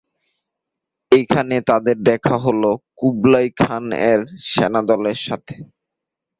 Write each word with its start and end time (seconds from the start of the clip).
এখানে 1.11 1.55
তাদের 1.69 1.97
দেখা 2.09 2.35
হল 2.37 2.63
কুবলাই 2.99 3.47
খান 3.59 3.85
এর 4.11 4.19
সেনাদল 4.49 5.03
এর 5.11 5.19
সাথে। 5.27 5.55